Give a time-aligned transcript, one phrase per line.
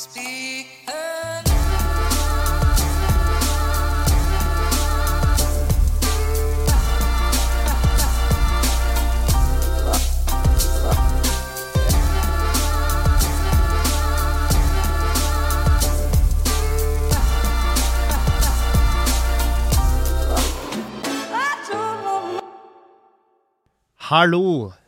[0.00, 0.08] Hallo,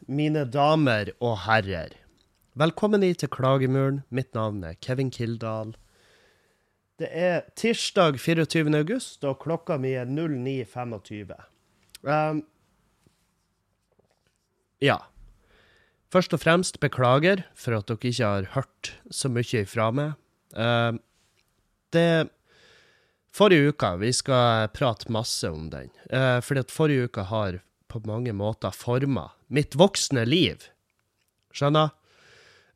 [0.09, 2.02] mine damer og herrer.
[2.53, 4.03] Velkommen i til Klagemuren.
[4.13, 5.71] Mitt navn er Kevin Kildahl.
[7.01, 8.69] Det er tirsdag 24.
[8.77, 11.33] august, og klokka mi er 09.25.
[12.05, 12.43] Um,
[14.85, 14.99] ja.
[16.13, 20.13] Først og fremst beklager for at dere ikke har hørt så mye ifra meg.
[20.53, 21.01] Um,
[21.97, 22.29] det
[23.33, 28.05] Forrige uka, vi skal prate masse om den, uh, fordi at forrige uka har på
[28.05, 30.69] mange måter forma mitt voksne liv.
[31.57, 31.97] Skjønner?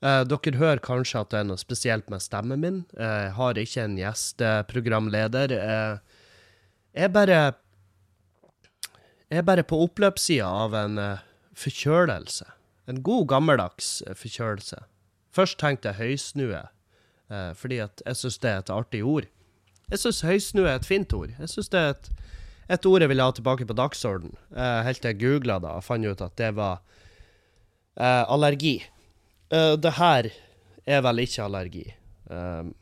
[0.04, 2.82] Eh, dere hører kanskje at det er noe spesielt med stemmen min.
[2.98, 5.52] Eh, Jeg har ikke en gjesteprogramleder.
[5.56, 5.98] Eh,
[6.96, 7.54] Jeg er bare
[9.30, 11.18] Jeg er bare på oppløpssida av en eh,
[11.54, 12.44] forkjølelse.
[12.86, 14.84] En god, gammeldags forkjølelse.
[15.34, 16.60] Først tenkte jeg høysnue,
[17.58, 19.26] fordi jeg syns det er et artig ord.
[19.90, 21.32] Jeg syns høysnue er et fint ord.
[21.40, 22.10] Jeg synes det er et
[22.68, 26.06] et ord jeg ville ha tilbake på dagsorden, helt til jeg googla det og fant
[26.06, 26.80] ut at det var
[27.96, 28.80] eh, allergi.
[29.50, 30.28] Eh, det her
[30.86, 31.84] er vel ikke allergi.
[32.26, 32.72] Um,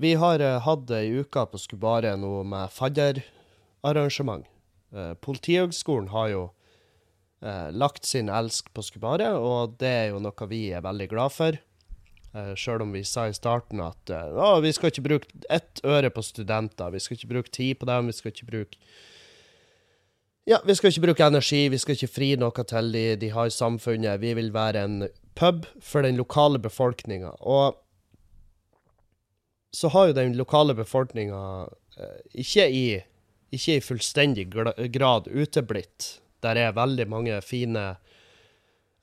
[0.00, 4.48] vi har uh, hatt ei uke på Skubare nå med fadderarrangement.
[4.92, 6.42] Uh, Politihøgskolen har jo
[7.44, 11.36] uh, lagt sin elsk på Skubare, og det er jo noe vi er veldig glad
[11.36, 11.60] for.
[12.32, 14.16] Uh, Sjøl om vi sa i starten at
[14.64, 18.08] vi skal ikke bruke ett øre på studenter, vi skal ikke bruke tid på dem,
[18.08, 18.80] vi skal ikke bruke
[20.44, 23.46] Ja, vi skal ikke bruke energi, vi skal ikke fri noe til de, de har
[23.46, 24.18] i samfunnet.
[24.18, 24.96] Vi vil være en
[25.38, 27.30] pub for den lokale befolkninga.
[27.46, 27.78] Og
[29.72, 32.66] så har jo den lokale befolkninga uh, ikke,
[33.54, 36.16] ikke i fullstendig grad uteblitt.
[36.42, 37.84] Der er veldig mange fine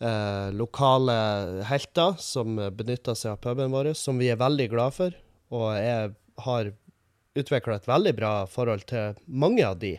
[0.04, 1.14] eh, lokale
[1.70, 5.16] helter som benytter seg av puben vår, som vi er veldig glad for.
[5.56, 6.12] Og jeg
[6.44, 6.74] har
[7.40, 9.94] utvikla et veldig bra forhold til mange av de.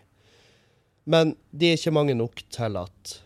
[1.11, 3.17] Men de er ikke mange nok til at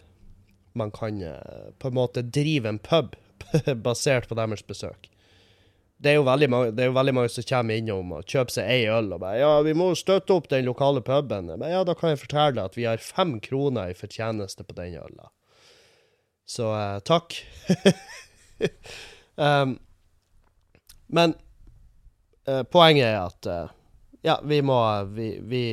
[0.74, 3.14] man kan eh, på en måte drive en pub
[3.86, 5.10] basert på deres besøk.
[6.04, 8.52] Det er, jo veldig mange, det er jo veldig mange som kommer innom og kjøper
[8.56, 11.84] seg ei øl og bare 'Ja, vi må støtte opp den lokale puben.' Men ja,
[11.84, 15.30] da kan jeg fortelle at vi har fem kroner i fortjeneste på den øla.
[16.44, 17.38] Så eh, takk.
[19.36, 19.78] um,
[21.06, 21.34] men
[22.48, 23.72] eh, poenget er at eh,
[24.24, 24.76] ja, vi må,
[25.14, 25.64] vi, vi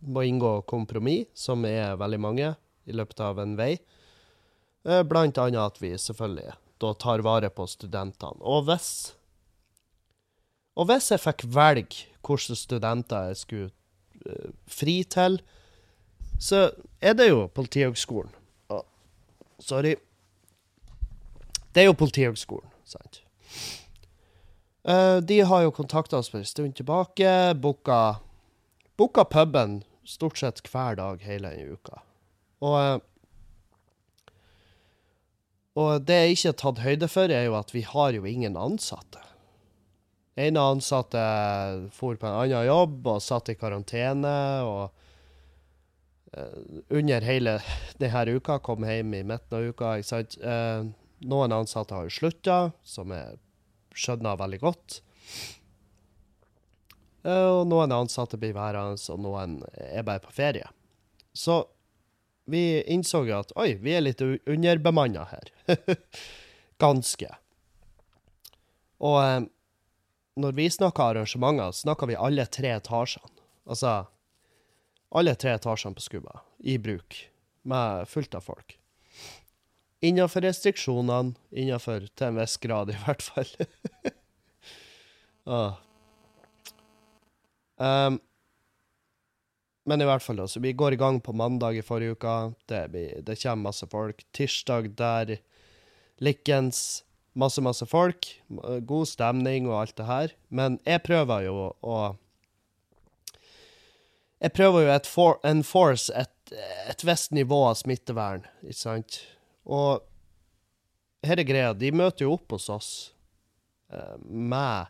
[0.00, 2.54] må inngå kompromiss, som er veldig mange,
[2.88, 3.74] i løpet av en vei.
[4.84, 8.40] Eh, blant annet at vi selvfølgelig da tar vare på studentene.
[8.40, 9.14] Og hvis
[10.78, 13.70] Og hvis jeg fikk velge hvilke studenter jeg skulle
[14.24, 15.40] eh, fri til,
[16.40, 16.70] så
[17.02, 18.30] er det jo Politihøgskolen.
[18.70, 18.84] Oh,
[19.58, 19.96] Sorry.
[21.74, 23.20] Det er jo Politihøgskolen, sant.
[24.80, 27.54] Uh, de har jo kontakta oss for en stund tilbake.
[27.60, 28.20] Booka,
[29.00, 32.02] booka puben stort sett hver dag hele denne uka.
[32.60, 32.98] Og, eh,
[35.80, 38.58] og det jeg ikke har tatt høyde for, er jo at vi har jo ingen
[38.60, 39.22] ansatte.
[40.40, 41.20] En av ansatte
[41.96, 44.36] for på en annen jobb og satt i karantene.
[44.68, 44.90] og
[46.36, 46.58] eh,
[46.90, 47.60] under hele
[48.02, 49.96] denne uka, kom hjem i midten av uka.
[49.96, 50.36] Ikke sant?
[50.40, 50.84] Eh,
[51.30, 53.40] noen ansatte har jo slutta, som jeg
[53.96, 55.00] skjønner veldig godt.
[57.22, 60.68] Eh, og noen er ansatte blir værende, og noen er bare på ferie.
[61.36, 61.62] Så
[62.50, 65.52] vi innså at oi, vi er litt underbemanna her.
[66.82, 67.28] Ganske.
[69.00, 69.42] Og eh,
[70.40, 73.36] når vi snakker arrangementer, snakker vi alle tre etasjene.
[73.70, 74.00] Altså
[75.10, 77.16] alle tre etasjene på Skubba i bruk,
[77.66, 78.76] med fullt av folk.
[80.00, 83.50] Innenfor restriksjonene, innenfor til en viss grad i hvert fall.
[85.58, 85.76] ah.
[87.80, 88.20] Um,
[89.88, 92.34] men i hvert fall, altså, vi går i gang på mandag i forrige uke.
[92.68, 92.82] Det,
[93.26, 94.22] det kommer masse folk.
[94.36, 95.38] Tirsdag der
[96.22, 97.02] likens.
[97.32, 98.28] Masse, masse folk.
[98.86, 100.34] God stemning og alt det her.
[100.48, 102.00] Men jeg prøver jo å
[104.40, 106.52] jeg prøver jo å enforce et,
[106.88, 109.18] et visst nivå av smittevern, ikke sant?
[109.68, 110.00] Og
[111.26, 112.90] her er greia, de møter jo opp hos oss
[113.92, 114.88] eh, med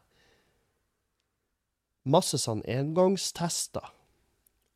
[2.05, 3.91] masse sånn engangstester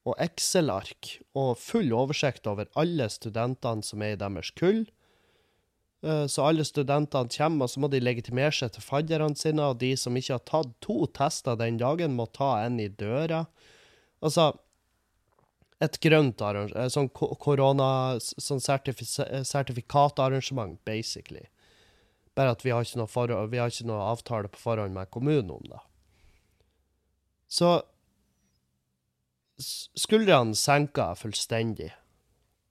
[0.05, 4.85] og Excel-ark og full oversikt over alle studentene som er i deres kull.
[6.05, 9.79] Eh, Så alle studentene kommer, og så må de legitimere seg til fadderne sine, og
[9.81, 13.47] de som ikke har tatt to tester den dagen, må ta en i døra.
[14.23, 14.53] Altså
[15.82, 21.49] Et grønt arrangement, sånn korona, sånn sertifikatarrangement, basically.
[22.35, 25.11] Bare at vi har ikke noe, for, vi har ikke noe avtale på forhånd med
[25.11, 25.81] kommunen om det.
[27.55, 27.71] Så
[29.62, 31.93] skuldrene senka fullstendig,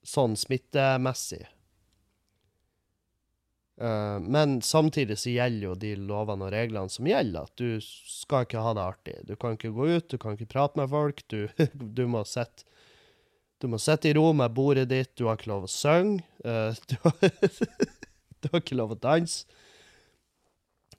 [0.03, 1.45] sånn smittemessig.
[3.81, 8.45] Eh, men samtidig så gjelder jo de lovene og reglene som gjelder, at du skal
[8.45, 9.15] ikke ha det artig.
[9.29, 11.47] Du kan ikke gå ut, du kan ikke prate med folk, du,
[11.97, 12.67] du må sitte
[13.63, 16.75] du må sitte i ro med bordet ditt, du har ikke lov å synge, eh,
[16.91, 16.97] du,
[18.43, 19.47] du har ikke lov å danse.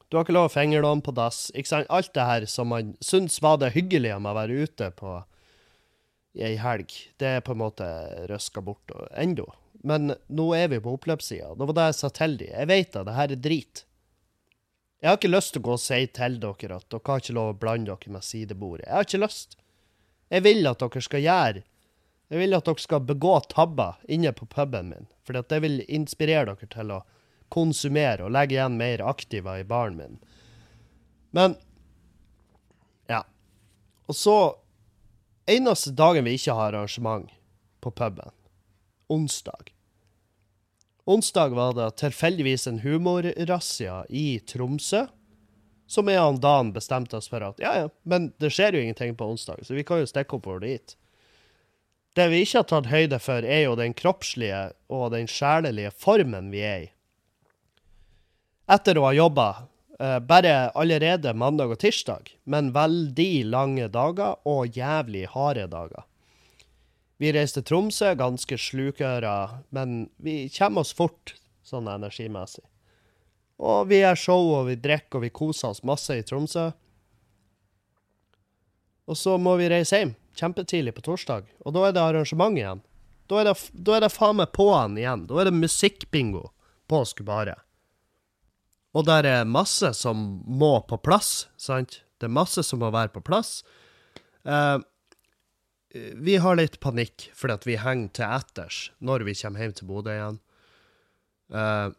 [0.08, 1.48] Du har ikke lov å fingre noen på dass.
[1.56, 1.90] Ikke sant?
[1.92, 5.16] Alt det her som man syns var det hyggelige med å være ute på
[6.34, 6.90] ei helg,
[7.22, 7.86] det er på en måte
[8.30, 9.46] røska bort ennå.
[9.86, 11.52] Men nå er vi på oppløpssida.
[11.54, 12.50] Det var det jeg sa til dem.
[12.50, 13.84] Jeg vet det, det her er drit.
[15.04, 17.36] Jeg har ikke lyst til å gå og si til dere at dere har ikke
[17.36, 18.86] lov å blande dere med sidebordet.
[18.86, 19.58] Jeg har ikke lyst.
[20.32, 21.64] Jeg vil at dere skal gjøre
[22.32, 26.54] Jeg vil at dere skal begå tabber inne på puben min, for det vil inspirere
[26.54, 27.02] dere til å
[27.54, 30.18] konsumere og legge igjen mer aktiva i baren min.
[31.30, 31.56] Men
[33.10, 33.24] Ja.
[34.06, 34.36] Og så
[35.46, 37.28] Eneste dagen vi ikke har arrangement
[37.84, 38.30] på puben,
[39.12, 39.74] onsdag.
[41.04, 45.02] Onsdag var det tilfeldigvis en humorrazzia i Tromsø,
[45.86, 49.12] som jeg og Dan bestemte oss for at ja, ja, men det skjer jo ingenting
[49.20, 50.96] på onsdag, så vi kan jo stikke oppover dit.
[52.16, 56.48] Det vi ikke har tatt høyde for, er jo den kroppslige og den sjelelige formen
[56.54, 56.90] vi er i.
[58.64, 59.48] Etter å ha jobba
[60.00, 66.06] eh, bare allerede mandag og tirsdag, men veldig lange dager og jævlig harde dager.
[67.20, 72.64] Vi reiste til Tromsø, ganske slukøra, men vi kommer oss fort sånn energimessig.
[73.62, 76.70] Og vi gjør show, og vi drikker, og vi koser oss masse i Tromsø.
[79.04, 82.80] Og så må vi reise hjem kjempetidlig på torsdag, og da er det arrangement igjen.
[83.30, 85.28] Da er det, da er det faen meg på'n igjen.
[85.28, 86.48] Da er det musikkbingo
[86.90, 87.54] på Skubare.
[88.94, 92.02] Og der er masse som må på plass, sant?
[92.18, 93.64] Det er masse som må være på plass.
[94.46, 94.78] Eh,
[95.94, 99.90] vi har litt panikk fordi at vi henger til etters når vi kommer hjem til
[99.90, 100.38] Bodø igjen.
[101.54, 101.90] Eh,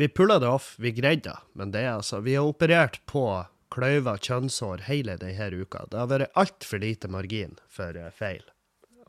[0.00, 3.24] vi pulla det off, vi greide det, men det er altså Vi har operert på
[3.70, 5.84] kløyva kjønnshår hele denne uka.
[5.90, 8.42] Det har vært altfor lite margin for eh, feil.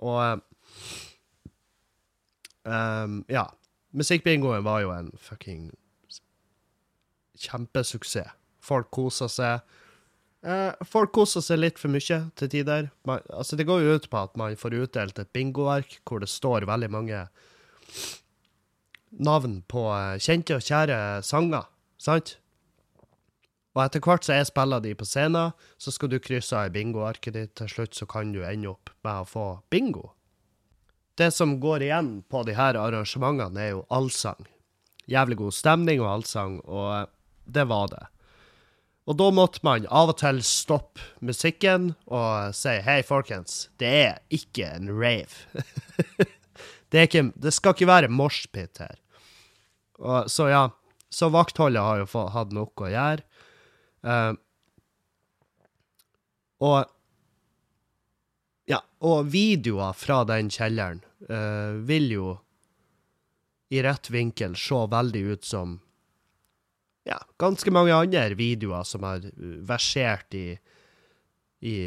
[0.01, 0.41] Og
[2.65, 3.49] ehm, Ja.
[3.91, 5.71] Musikkbingoen var jo en fucking
[7.39, 8.37] kjempesuksess.
[8.61, 9.77] Folk koser seg.
[10.45, 12.89] Eh, folk koser seg litt for mye til tider.
[13.09, 16.29] Man, altså det går jo ut på at man får utdelt et bingoark hvor det
[16.29, 17.23] står veldig mange
[19.11, 21.67] navn på eh, kjente og kjære sanger,
[22.01, 22.37] sant?
[23.71, 26.73] Og etter hvert så jeg spiller de på scenen, så skal du krysse av i
[26.75, 27.53] bingoarket ditt.
[27.55, 30.11] Til slutt så kan du ende opp med å få bingo.
[31.15, 34.47] Det som går igjen på de her arrangementene, er jo allsang.
[35.11, 37.09] Jævlig god stemning og allsang, og eh,
[37.53, 38.05] det var det.
[39.09, 44.19] Og da måtte man av og til stoppe musikken og si hei, folkens, det er
[44.33, 45.63] ikke en rave.
[46.93, 48.95] det, ikke, det skal ikke være moshpit her.
[50.01, 50.63] Og, så ja,
[51.11, 53.27] så vaktholdet har jo hatt noe å gjøre.
[54.05, 54.33] Uh,
[56.61, 56.97] og
[58.69, 62.27] Ja, og videoer fra den kjelleren uh, vil jo
[63.73, 65.79] i rett vinkel se veldig ut som
[67.07, 69.25] ja, ganske mange andre videoer som har
[69.65, 70.53] versert i,
[71.65, 71.77] i,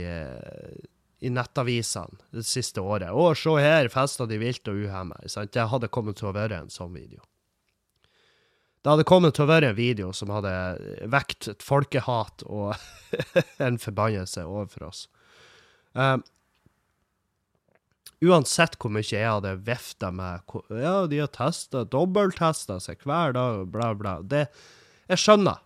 [1.21, 3.13] i nettavisene det siste året.
[3.13, 5.21] Å, se her, fester de vilt og uhemma.
[5.23, 7.23] Det hadde kommet til å være en sånn video.
[8.85, 10.51] Det hadde kommet til å være en video som hadde
[11.09, 12.75] vekt et folkehat og
[13.65, 15.07] en forbannelse overfor oss.
[15.97, 16.21] Um,
[18.21, 20.45] uansett hvor mye jeg hadde vifta med
[20.75, 24.19] Ja, de har testa, dobbelttesta seg hver dag, bla, bla.
[24.21, 24.51] Det,
[25.11, 25.61] jeg skjønner.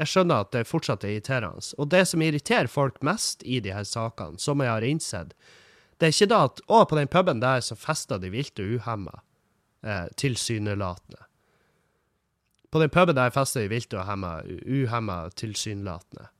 [0.00, 1.62] Jeg skjønner at det fortsatt er irriterende.
[1.76, 5.34] Og det som irriterer folk mest i de her sakene, som jeg har innsett,
[6.00, 8.78] det er ikke da at å, på den puben der så fester de vilt og
[8.78, 9.20] uhemma,
[9.84, 11.26] eh, tilsynelatende.
[12.72, 16.30] På den puben der fester de vilt og hemma, uhemma tilsynelatende.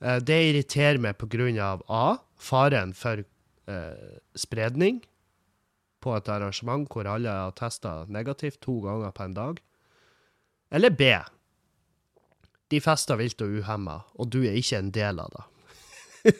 [0.00, 2.20] Eh, det irriterer meg på grunn av A.
[2.40, 5.00] Faren for eh, spredning
[6.00, 9.60] på et arrangement hvor alle har testa negativt to ganger på en dag.
[10.70, 11.10] Eller B.
[12.70, 16.34] De fester vilt og uhemma, og du er ikke en del av det.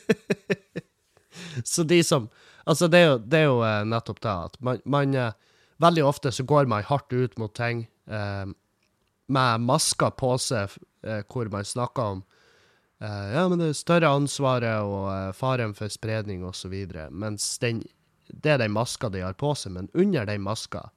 [1.72, 2.30] Så de som
[2.68, 5.32] Altså, det er jo, det er jo eh, nettopp det at man, man, eh,
[5.82, 8.52] veldig ofte så går man hardt ut mot ting eh,
[9.32, 12.22] med masker på seg, eh, hvor man snakker om
[13.00, 16.74] eh, ja, men det større ansvaret og eh, faren for spredning osv.
[17.10, 17.82] Mens den,
[18.28, 20.90] det er den maska de har på seg, men under den maska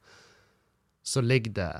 [1.04, 1.72] så ligger det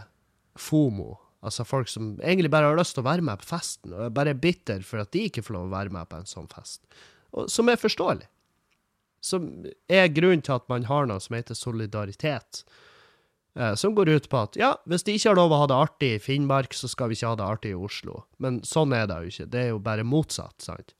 [0.60, 1.14] FOMO.
[1.44, 4.14] Altså folk som egentlig bare har lyst til å være med på festen, og er
[4.16, 6.80] bare bitter for at de ikke får lov å være med på en sånn fest.
[7.34, 8.26] Og, som er forståelig.
[9.24, 9.48] Som
[9.92, 12.62] er grunnen til at man har noe som heter solidaritet.
[13.54, 15.80] Eh, som går ut på at ja, hvis de ikke har lov å ha det
[15.86, 18.22] artig i Finnmark, så skal vi ikke ha det artig i Oslo.
[18.42, 19.50] Men sånn er det jo ikke.
[19.52, 20.94] Det er jo bare motsatt, sant.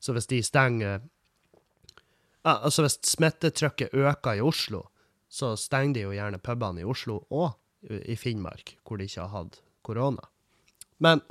[0.00, 1.02] Så hvis de stenger
[2.40, 4.86] ja, Altså hvis smittetrykket øker i Oslo,
[5.28, 7.50] så stenger de jo gjerne pubene i Oslo og
[7.84, 10.26] i Finnmark, hvor de ikke har hatt korona.
[10.98, 11.22] Men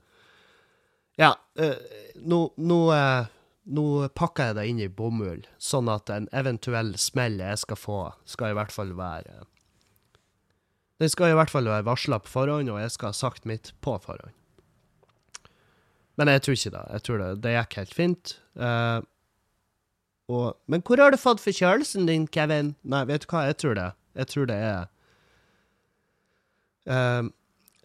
[1.19, 1.75] ja, eh,
[2.15, 3.29] nå, nå, eh,
[3.75, 7.99] nå pakker jeg det inn i bomull, sånn at en eventuell smell jeg skal få,
[8.29, 9.43] skal i hvert fall være
[10.99, 13.71] Den skal i hvert fall være varsla på forhånd, og jeg skal ha sagt mitt
[13.79, 14.35] på forhånd.
[16.19, 16.81] Men jeg tror ikke det.
[16.91, 18.33] Jeg tror det, det gikk helt fint.
[18.59, 18.99] Uh,
[20.29, 22.73] og, men hvor har du fått forkjølelsen din, Kevin?
[22.83, 23.87] Nei, vet du hva, jeg tror det.
[24.19, 24.81] Jeg tror det er
[26.89, 27.29] eh,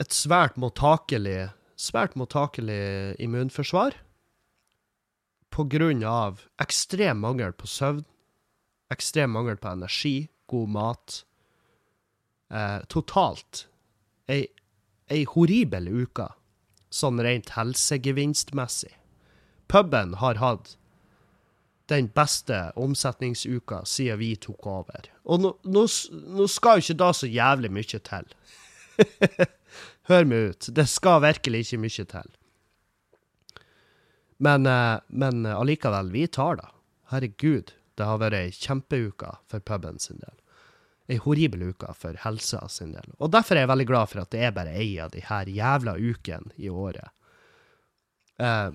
[0.02, 3.94] et svært mottakelig, svært mottakelig immunforsvar
[5.54, 8.04] av ekstrem mangel på søvn,
[8.90, 11.24] ekstrem mangel på energi, god mat.
[12.50, 13.66] Eh, totalt
[14.28, 14.48] ei,
[15.10, 16.28] ei horribel uke,
[16.90, 18.94] sånn rent helsegevinstmessig.
[19.68, 20.76] Puben har hatt
[21.88, 25.08] den beste omsetningsuka siden vi tok over.
[25.24, 25.86] Og nå, nå,
[26.36, 28.30] nå skal jo ikke da så jævlig mye til.
[30.10, 30.68] Hør meg ut.
[30.76, 32.30] Det skal virkelig ikke mye til.
[34.44, 36.70] Men, eh, men allikevel, vi tar det.
[37.12, 40.36] Herregud, det har vært ei kjempeuke for puben sin del.
[41.08, 43.12] Ei horribel uke for helsa sin del.
[43.20, 45.50] Og derfor er jeg veldig glad for at det er bare ei av de her
[45.52, 47.12] jævla ukene i året.
[48.40, 48.70] Eh,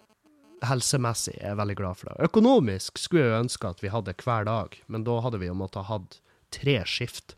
[0.69, 2.29] helsemessig er jeg veldig glad for det.
[2.29, 5.88] Økonomisk skulle jeg ønske at vi hadde hver dag, men da hadde vi jo måttet
[5.88, 6.19] ha hatt
[6.53, 7.35] tre skift.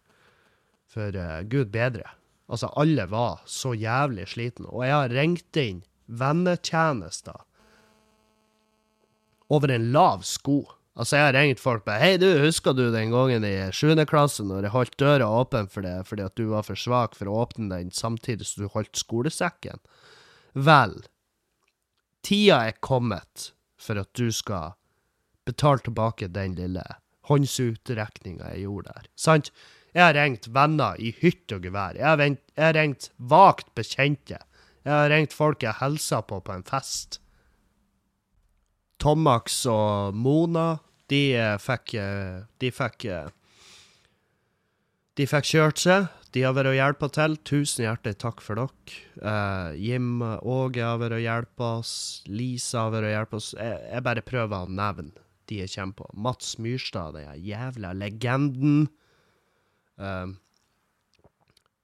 [0.91, 2.09] For uh, gud bedre.
[2.49, 4.67] Altså, alle var så jævlig slitne.
[4.71, 7.45] Og jeg har ringt inn vennetjenester
[9.51, 10.63] over en lav sko.
[10.95, 13.95] Altså, jeg har ringt folk på 'Hei, du, husker du den gangen i 7.
[14.05, 17.31] klasse når jeg holdt døra åpen for deg fordi at du var for svak for
[17.31, 19.79] å åpne den samtidig som du holdt skolesekken?'
[20.53, 20.97] Vel,
[22.23, 24.75] tida er kommet for at du skal
[25.47, 26.83] betale tilbake den lille
[27.29, 29.07] håndsutrekninga jeg gjorde der.
[29.15, 29.51] Sant?
[29.91, 31.97] Jeg har ringt venner i hytt og gevær.
[31.99, 34.39] Jeg har, ringt, jeg har ringt vagt bekjente.
[34.85, 37.19] Jeg har ringt folk jeg hilsa på på en fest.
[39.01, 40.79] Tomax og Mona,
[41.11, 43.29] de eh, fikk eh, De fikk eh,
[45.17, 46.09] De fikk kjørt seg.
[46.31, 47.35] De har vært og hjelpa til.
[47.43, 48.99] Tusen hjertelig takk for dere.
[49.19, 51.93] Uh, Jim Åge har vært og hjelpa oss.
[52.31, 53.49] Lisa har vært og hjelpa oss.
[53.57, 56.07] Jeg, jeg, bare prøver å nevne de jeg kommer på.
[56.15, 58.87] Mats Myrstad, den jævla legenden.
[60.01, 60.33] Uh,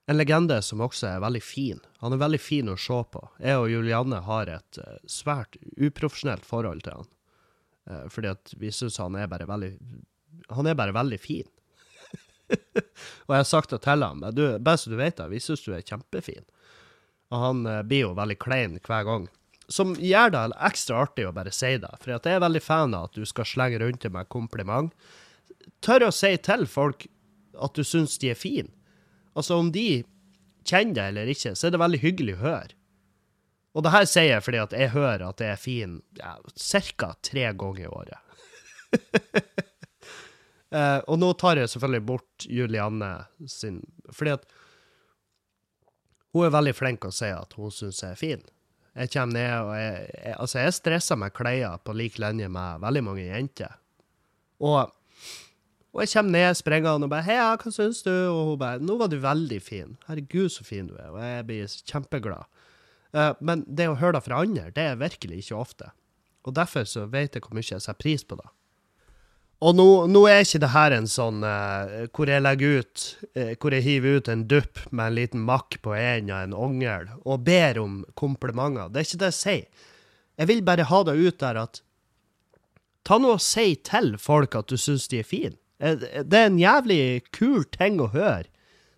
[0.10, 1.80] en legende som også er veldig fin.
[2.00, 3.22] Han er veldig fin å se på.
[3.44, 7.10] Jeg og Julianne har et uh, svært uprofesjonelt forhold til han.
[7.92, 8.32] Uh, fordi
[8.62, 9.74] vi syns han er bare veldig
[10.56, 11.50] Han er bare veldig fin.
[13.28, 14.24] og jeg har sagt det til ham.
[14.32, 16.48] Du, bare så du vet det, vi syns du er kjempefin.
[17.28, 19.28] Og han uh, blir jo veldig klein hver gang.
[19.68, 21.92] Som gjør det ekstra artig å bare si det.
[22.00, 24.96] For jeg er veldig fan av at du skal slenge rundt det med kompliment.
[25.84, 27.10] Tør å si til folk
[27.64, 28.72] at du syns de er fine.
[29.38, 30.04] Altså, om de
[30.68, 32.76] kjenner deg eller ikke, så er det veldig hyggelig å høre.
[33.78, 36.34] Og det her sier jeg fordi at jeg hører at jeg er fin ja,
[36.98, 37.12] ca.
[37.22, 38.24] tre ganger i året.
[40.78, 43.10] eh, og nå tar jeg selvfølgelig bort Julianne
[43.52, 43.82] sin
[44.16, 44.46] Fordi at
[46.32, 48.46] hun er veldig flink å si at hun syns jeg er fin.
[48.98, 52.82] Jeg kommer ned og jeg, jeg, altså jeg stresser med klær på lik linje med
[52.82, 53.78] veldig mange jenter.
[54.66, 54.90] Og
[55.96, 58.98] og jeg kommer ned sprengende og bare 'Heia, hva syns du?' Og hun bare 'Nå
[58.98, 59.98] var du veldig fin.
[60.08, 62.46] Herregud, så fin du er.' Og jeg blir kjempeglad.
[63.15, 65.91] Uh, men det å høre det fra andre, det er virkelig ikke ofte.
[66.46, 68.48] Og derfor så vet jeg hvor mye jeg setter pris på det.
[69.58, 73.56] Og nå, nå er ikke det her en sånn uh, hvor jeg legger ut uh,
[73.58, 77.10] Hvor jeg hiver ut en dupp med en liten makk på en av en ongel
[77.25, 78.91] og ber om komplimenter.
[78.94, 79.86] Det er ikke det jeg sier.
[80.38, 81.82] Jeg vil bare ha det ut der at
[83.08, 85.56] Ta nå og si til folk at du syns de er fine.
[85.79, 87.01] Eh, det er en jævlig
[87.36, 88.48] kul ting å høre.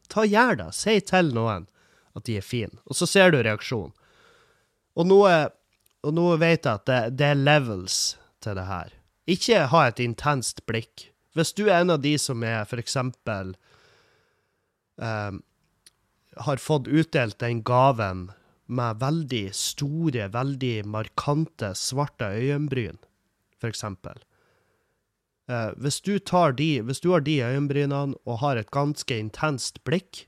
[0.10, 0.70] Ta Gjør det.
[0.78, 1.68] Si til noen
[2.18, 3.94] at de er fine, og så ser du reaksjonen.
[5.00, 5.20] Og nå,
[6.04, 8.96] og nå vet jeg at det, det, er levels til det her.
[9.30, 11.06] Ikke ha et intenst blikk.
[11.38, 13.54] Hvis du er en av de som er for eksempel
[15.00, 15.38] eh,
[16.50, 18.32] har fått utdelt den gaven
[18.70, 23.00] med veldig store, veldig markante svarte øyenbryn,
[23.62, 24.20] for eksempel.
[25.50, 26.20] Eh, hvis, du
[26.54, 30.28] de, hvis du har de øyenbrynene og har et ganske intenst blikk,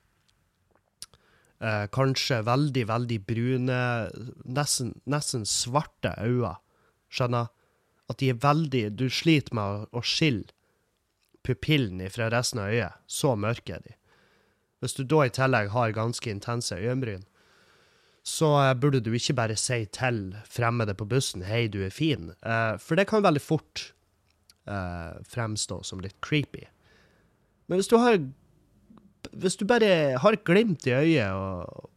[1.62, 3.82] eh, kanskje veldig, veldig brune,
[4.46, 6.56] nesten, nesten svarte øyne,
[7.10, 7.52] skjønner?
[8.10, 10.50] At de er veldig Du sliter med å, å skille
[11.46, 12.98] pupillen fra resten av øyet.
[13.08, 13.96] Så mørke er de.
[14.82, 17.24] Hvis du da i tillegg har ganske intense øyenbryn,
[18.26, 22.34] så eh, burde du ikke bare si til fremmede på bussen 'hei, du er fin',
[22.42, 23.94] eh, for det kan veldig fort
[24.68, 26.66] eh, fremstå som litt creepy.
[27.68, 28.20] Men hvis du har
[29.38, 31.92] Hvis du bare har et glimt i øyet og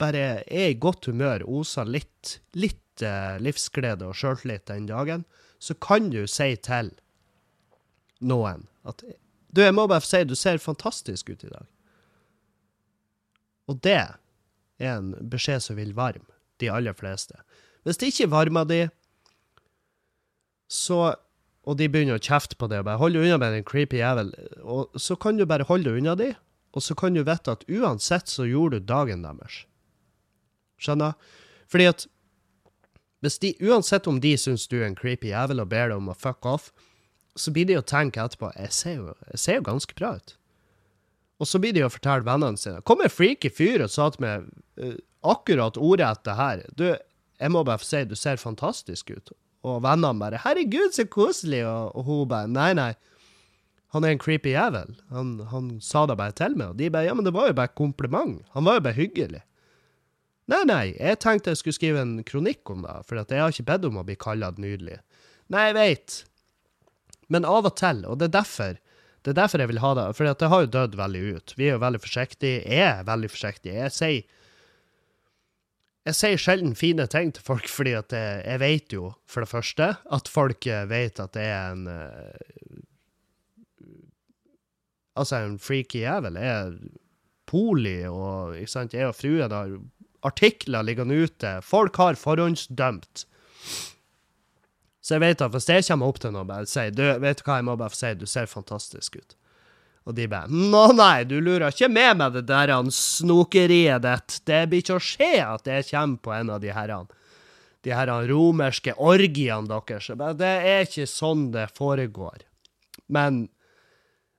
[0.00, 5.24] bare er i godt humør, oser litt, litt uh, livsglede og sjøltillit den dagen,
[5.60, 6.90] så kan du si til
[8.20, 9.04] noen at
[9.52, 11.68] Du, jeg må bare si du ser fantastisk ut i dag.
[13.68, 14.16] Og det er
[14.96, 16.28] en beskjed som vil varme
[16.60, 17.36] de aller fleste.
[17.84, 18.80] Hvis det ikke varmer de,
[20.68, 21.14] så
[21.66, 24.30] Og de begynner å kjefte på det og bare holde unna med den creepy jævel,
[24.62, 26.28] og så kan du bare holde deg unna de,
[26.76, 29.64] og så kan du vite at uansett så gjorde du dagen deres.
[30.82, 31.16] Skjønner?
[31.72, 32.06] Fordi at
[33.24, 36.12] hvis de, uansett om de syns du er en creepy jævel og ber deg om
[36.12, 36.70] å fuck off,
[37.36, 40.36] så blir de å tenke etterpå jeg ser, jo, jeg ser jo ganske bra ut.
[41.42, 42.80] Og så blir de å fortelle vennene sine.
[42.86, 44.46] Kom en freaky fyr og sa til meg
[44.80, 44.94] uh,
[45.26, 46.62] akkurat ordet etter her.
[46.78, 49.34] Du, jeg må bare få si du ser fantastisk ut.
[49.66, 52.94] Og vennene bare 'herregud, så koselig', og, og hun bare 'nei, nei'.
[53.94, 54.94] Han er en creepy jævel.
[55.10, 57.58] Han, han sa det bare til meg, og de bare 'ja, men det var jo
[57.58, 58.44] bare kompliment'.
[58.54, 59.42] Han var jo bare hyggelig'.
[60.46, 63.66] Nei, nei, jeg tenkte jeg skulle skrive en kronikk om det, for jeg har ikke
[63.66, 65.00] bedt om å bli kalt nydelig.
[65.50, 66.24] Nei, jeg veit.
[67.28, 68.76] Men av og til, og det er derfor
[69.26, 71.52] det er derfor jeg vil ha det, for det har jo dødd veldig ut.
[71.58, 72.60] Vi er jo veldig forsiktige.
[72.62, 73.72] Jeg er veldig forsiktig.
[73.74, 74.35] Jeg sier
[76.06, 79.50] jeg sier sjelden fine ting til folk, fordi at jeg, jeg vet jo, for det
[79.50, 82.82] første, at folk vet at det er en uh,
[85.16, 86.34] Altså, en freaky jævel.
[86.36, 86.72] Jeg er
[87.48, 89.70] poli, og ikke sant, jeg og fruen har
[90.26, 91.54] artikler liggende ute.
[91.64, 93.24] Folk har forhåndsdømt.
[95.00, 97.40] Så jeg vet at hvis jeg kommer opp til noe og bare sier du, vet
[97.40, 99.36] du hva, jeg må bare få si, du ser fantastisk ut.
[100.06, 104.40] Og de bare Nå nei, du lurer ikke med meg det der snokeriet ditt.
[104.46, 107.10] Det blir ikke å skje at det kommer på en av de herrene.
[107.86, 110.08] De her romerske orgiene deres.
[110.38, 112.46] Det er ikke sånn det foregår.
[113.06, 113.44] Men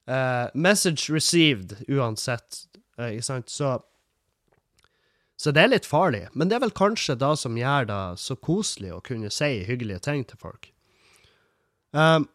[0.10, 2.66] uh, message received uansett,
[3.00, 3.78] uh, sant, så
[5.38, 8.34] så det er litt farlig, men det er vel kanskje da som gjør det så
[8.42, 10.72] koselig å kunne si hyggelige ting til folk.
[11.94, 12.26] Um,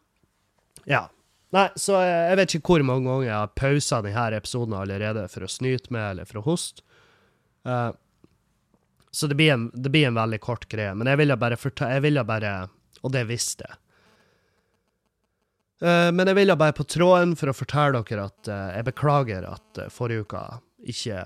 [0.87, 1.09] ja.
[1.53, 5.45] Nei, så jeg vet ikke hvor mange ganger jeg har pausa denne episoden allerede for
[5.45, 6.81] å snyte med eller for å hoste.
[7.67, 7.91] Uh,
[9.13, 10.95] så det blir, en, det blir, en, veldig kort greie.
[10.97, 12.49] Men jeg ville bare fortelle Jeg ville bare
[13.05, 13.77] Og det visste jeg.
[15.83, 19.45] Uh, men jeg ville bare på tråden for å fortelle dere at uh, jeg beklager
[19.47, 20.43] at forrige uka
[20.83, 21.21] ikke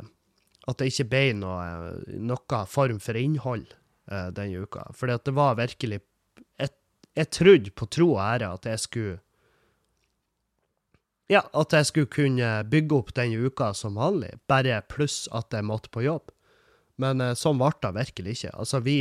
[0.68, 1.64] at det ikke ble noe,
[2.20, 3.70] noe form for innhold
[4.08, 4.84] denne uka.
[4.96, 6.02] For det var virkelig
[6.60, 6.70] Jeg,
[7.16, 9.16] jeg trodde på tro og ære at jeg skulle
[11.28, 15.68] Ja, at jeg skulle kunne bygge opp denne uka som vanlig, bare pluss at jeg
[15.68, 16.32] måtte på jobb.
[16.98, 18.54] Men uh, sånn ble det virkelig ikke.
[18.56, 19.00] Altså, vi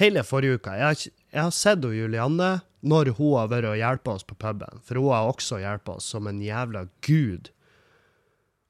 [0.00, 4.24] Hele forrige uka Jeg jeg har sett Julianne når hun har vært og hjulpet oss
[4.26, 7.52] på puben, for hun har også hjulpet oss som en jævla gud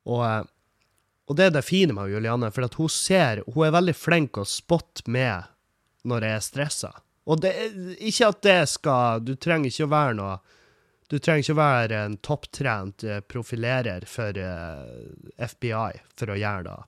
[0.05, 0.43] og, eh,
[1.29, 4.45] og, det er det fine med Julianne, for hun ser Hun er veldig flink å
[4.45, 5.49] spotte med
[6.05, 6.91] når jeg er stressa.
[7.31, 7.53] Og det,
[8.03, 10.33] ikke at det skal Du trenger ikke å være noe
[11.12, 16.64] Du trenger ikke å være en topptrent eh, profilerer for eh, FBI for å gjøre
[16.70, 16.79] det.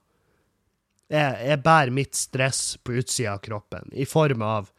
[1.13, 4.71] Jeg, jeg bærer mitt stress på utsida av kroppen i form av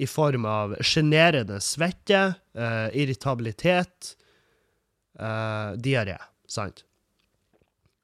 [0.00, 2.20] i form av sjenerende svette,
[2.56, 4.14] uh, irritabilitet,
[5.20, 6.14] uh, diaré.
[6.48, 6.86] Sant?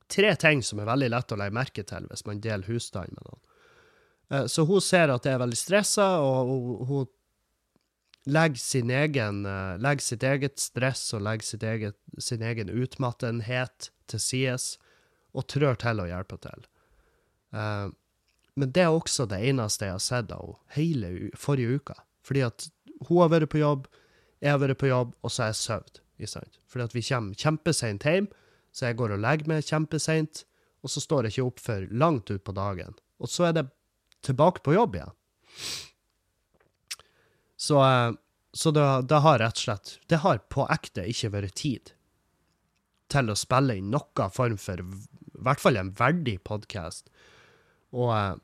[0.07, 3.27] tre ting som er veldig lett å legge merke til hvis man deler husstand med
[3.27, 3.43] noen.
[4.33, 7.09] Uh, så hun ser at jeg er veldig stressa, og hun
[8.27, 13.91] legger, sin egen, eh, legger sitt eget stress og legger sitt eget, sin egen utmattenhet
[14.11, 14.59] til side
[15.37, 16.67] og trør til å hjelpe til.
[17.55, 17.93] Uh,
[18.57, 21.95] men det er også det eneste jeg har sett av henne hele forrige uka.
[22.25, 22.67] Fordi at
[23.09, 23.87] hun har vært på jobb,
[24.41, 26.03] jeg har vært på jobb, og så har jeg sovet.
[26.67, 28.29] Fordi at vi kommer kjempeseint hjem
[28.77, 30.43] så jeg går og legger meg kjempeseint,
[30.85, 32.99] og så står jeg ikke opp før langt utpå dagen.
[33.17, 33.69] Og så er det
[34.27, 35.15] tilbake på jobb igjen.
[37.57, 38.13] Så, eh,
[38.57, 41.93] så det, det, har rett og slett Det har på ekte ikke vært tid.
[43.09, 47.07] til å spille inn noen form for i hvert fall en verdig podkast.
[47.95, 48.35] Og eh,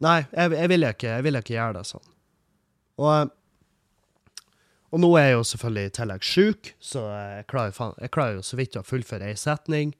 [0.00, 2.06] Nei, jeg, jeg, vil ikke, jeg vil ikke gjøre det sånn.
[3.04, 4.46] Og, eh,
[4.90, 8.46] og nå er jeg jo selvfølgelig i tillegg sjuk, så jeg klarer, jeg klarer jo
[8.48, 9.92] så vidt å fullføre ei setning.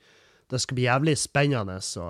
[0.50, 2.08] Det skal bli jævlig spennende å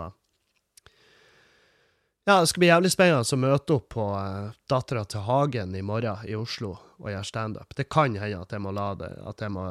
[2.31, 5.81] Ja, det skal bli jævlig spennende å møte opp på uh, Dattera til Hagen i
[5.83, 7.75] morgen i Oslo og gjøre standup.
[7.75, 9.65] Det kan hende at jeg må la det, at jeg må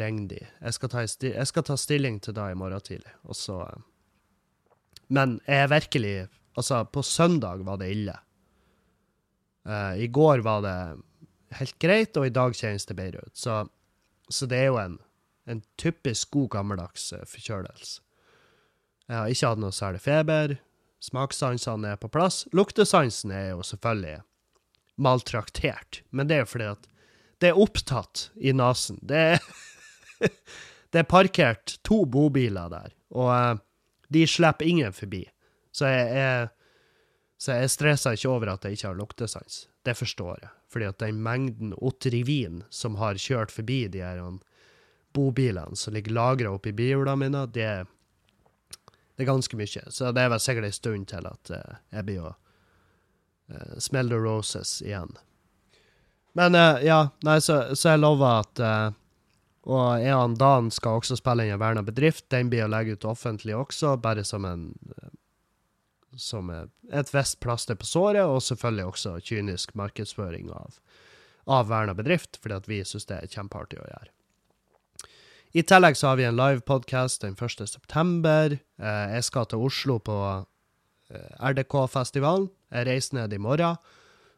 [0.00, 0.38] ringe de.
[0.40, 3.84] Jeg skal ta, jeg skal ta stilling til det i morgen tidlig, og så uh,
[5.12, 6.14] Men jeg er virkelig
[6.56, 8.14] Altså, på søndag var det ille.
[9.68, 10.78] Uh, I går var det
[11.58, 13.36] helt greit, og i dag kjennes det bedre ut.
[13.36, 13.58] Så,
[14.32, 14.96] så det er jo en,
[15.44, 18.00] en typisk god, gammeldags forkjølelse.
[19.04, 20.56] Jeg har ikke hatt noe særlig feber.
[21.06, 22.44] Smakssansene er på plass.
[22.56, 24.18] Luktesansen er jo selvfølgelig
[24.96, 26.88] maltraktert, men det er jo fordi at
[27.42, 28.98] det er opptatt i nesen.
[29.04, 29.46] Det er,
[30.92, 33.62] det er parkert to bobiler der, og uh,
[34.12, 35.24] de slipper ingen forbi.
[35.76, 36.48] Så jeg, jeg,
[37.36, 39.66] så jeg stresser ikke over at jeg ikke har luktesans.
[39.84, 40.52] Det forstår jeg.
[40.72, 44.22] Fordi at den mengden Otrivin som har kjørt forbi de her
[45.14, 47.86] bobilene som ligger lagra oppi bihulene mine, det,
[49.16, 49.82] det, er ganske mye.
[49.90, 54.12] Så det er vel sikkert en stund til at uh, jeg blir å uh, smell
[54.12, 55.16] the roses igjen.
[56.36, 59.02] Men uh, ja, nei, så, så, jeg lover at uh,
[59.66, 62.28] Og og Dan skal også spille inn en verna bedrift.
[62.30, 64.68] Den blir å legge ut offentlig også, bare som en
[66.16, 70.78] som et visst plaster på såret, og selvfølgelig også kynisk markedsføring av,
[71.44, 74.15] av verna bedrift, fordi at vi syns det er kjempeartig å gjøre.
[75.54, 77.68] I tillegg så har vi en live podcast den 1.
[77.68, 78.58] september.
[78.78, 80.16] Eh, jeg skal til Oslo på
[81.10, 82.48] eh, RDK-festivalen.
[82.74, 83.78] Jeg reiser ned i morgen,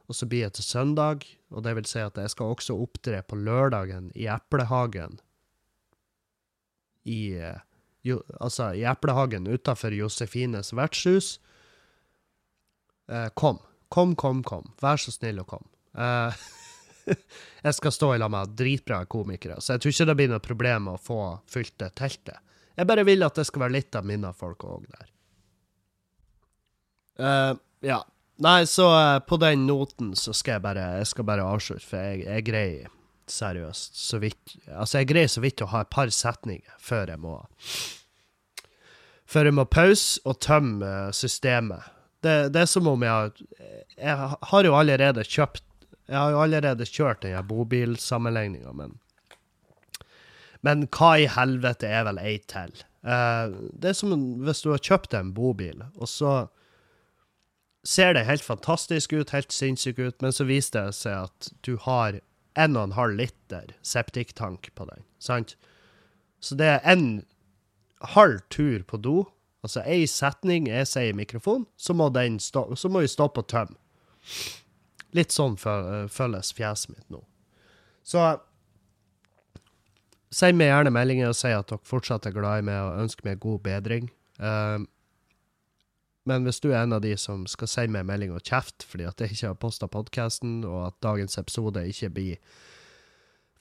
[0.09, 1.25] og så blir jeg til søndag.
[1.51, 5.19] Og det vil si at jeg skal også opptre på lørdagen i Eplehagen.
[7.09, 7.65] I, eh,
[8.05, 11.39] jo, altså i Eplehagen utafor Josefines vertshus.
[13.41, 13.63] Kom.
[13.89, 14.67] Kom, kom, kom.
[14.85, 15.65] Vær så snill og kom.
[17.67, 20.45] Jeg skal stå i lag med dritbra komikere, så jeg tror ikke det blir noe
[20.45, 22.39] problem å få fylt det teltet.
[22.79, 25.09] Jeg bare vil at det skal være litt av mine folk òg der.
[27.19, 27.99] Uh, ja.
[28.39, 31.99] Nei, så uh, på den noten så skal jeg bare, jeg skal bare avslutte, for
[31.99, 32.95] jeg, jeg greier
[33.29, 37.23] seriøst så vidt Altså, jeg greier så vidt å ha et par setninger før jeg
[37.23, 37.37] må
[39.29, 41.95] Før jeg må pause og tømme systemet
[42.25, 43.33] det, det, er som om jeg har
[43.95, 45.65] Jeg har jo allerede kjøpt
[46.09, 48.99] Jeg har jo allerede kjørt den bobilsammenligninga, men
[50.61, 52.73] Men hva i helvete er vel ei til?
[53.07, 54.11] Uh, det er som
[54.43, 56.49] hvis du har kjøpt en bobil, og så
[57.87, 61.77] ser det helt fantastisk ut, helt sinnssykt ut, men så viser det seg at du
[61.85, 62.19] har
[62.59, 65.55] 1,5 liter septiktank på den, sant?
[66.41, 67.23] Så det er en
[68.03, 69.29] halv tur på do,
[69.67, 73.43] Altså ei setning jeg sier i mikrofon, så må, den stå, så må vi stoppe
[73.43, 73.75] og tømme.
[75.17, 77.23] Litt sånn føles fjeset mitt nå.
[78.05, 78.21] Så
[80.35, 83.29] send meg gjerne meldinger og si at dere fortsatt er glad i meg og ønsker
[83.29, 84.11] meg god bedring.
[84.41, 84.85] Uh,
[86.29, 89.07] men hvis du er en av de som skal sende meg melding og kjefte fordi
[89.09, 92.59] at jeg ikke har posta podkasten, og at dagens episode ikke blir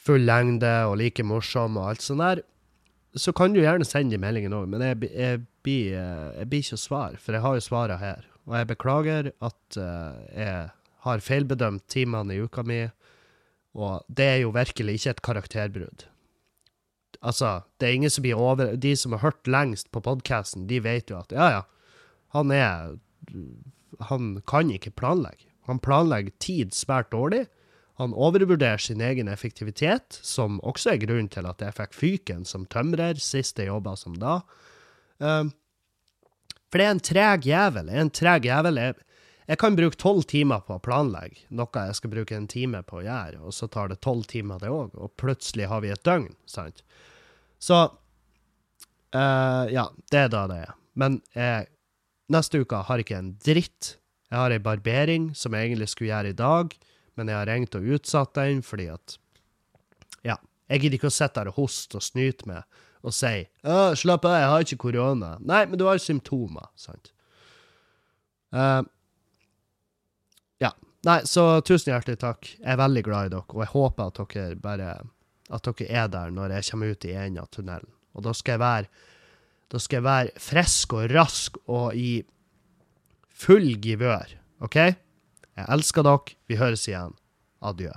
[0.07, 2.43] full lengde og like morsom og alt sånt der,
[3.17, 6.65] så kan du gjerne sende de meldingene òg, men jeg, jeg, blir, eh, jeg, blir,
[6.65, 8.27] ikke å svare, for jeg har jo svarene her.
[8.47, 10.67] Og jeg beklager at uh, jeg
[11.07, 12.83] har feilbedømt timene i uka mi,
[13.77, 16.05] og det er jo virkelig ikke et karakterbrudd.
[17.25, 20.79] Altså, det er ingen som blir over De som har hørt lengst på podkasten, de
[20.83, 21.61] vet jo at ja, ja,
[22.35, 22.97] han er
[24.09, 25.47] Han kan ikke planlegge.
[25.65, 27.47] Han planlegger tid svært dårlig.
[27.97, 32.67] Han overvurderer sin egen effektivitet, som også er grunnen til at jeg fikk fyken som
[32.69, 34.35] tømrer sist jeg jobba som da.
[35.17, 35.49] Um,
[36.69, 37.89] for det er en treg jævel.
[37.89, 38.77] Er en treg jævel.
[38.77, 39.06] Jeg,
[39.47, 42.99] jeg kan bruke tolv timer på å planlegge noe jeg skal bruke en time på
[42.99, 46.03] å gjøre, og så tar det tolv timer, det òg, og plutselig har vi et
[46.03, 46.83] døgn, sant?
[47.59, 47.85] Så
[49.15, 50.75] uh, Ja, det er da det er.
[50.97, 51.69] Men jeg,
[52.33, 53.95] neste uke har jeg ikke en dritt.
[54.27, 56.75] Jeg har ei barbering som jeg egentlig skulle gjøre i dag
[57.17, 59.17] men jeg har ringt og utsatt den fordi at
[60.25, 60.37] Ja,
[60.69, 64.35] jeg gidder ikke å sitte her og hoste og snyte med og si 'Slapp av,
[64.41, 65.37] jeg har ikke korona'.
[65.39, 67.11] Nei, men du har symptomer, sant?
[68.51, 68.83] Uh.
[71.07, 72.49] Nei, så tusen hjertelig takk.
[72.57, 74.95] Jeg er veldig glad i dere, og jeg håper at dere bare
[75.47, 77.93] at dere er der når jeg kommer ut i enden av tunnelen.
[78.17, 79.05] Og da skal jeg være
[79.71, 82.23] da skal jeg være frisk og rask og i
[83.27, 84.31] full givør,
[84.63, 84.77] OK?
[84.79, 86.35] Jeg elsker dere.
[86.47, 87.15] Vi høres igjen.
[87.65, 87.91] Adjø.